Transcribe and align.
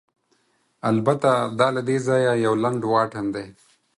البته، 0.89 1.31
دا 1.59 1.67
له 1.75 1.81
دې 1.87 1.97
ځایه 2.07 2.33
یو 2.45 2.53
لنډ 2.63 2.81
واټن 2.91 3.25
دی. 3.35 3.47